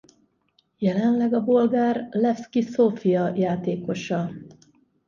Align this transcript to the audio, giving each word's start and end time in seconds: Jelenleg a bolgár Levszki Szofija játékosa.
Jelenleg 0.77 1.33
a 1.33 1.43
bolgár 1.43 2.07
Levszki 2.11 2.61
Szofija 2.61 3.33
játékosa. 3.35 4.29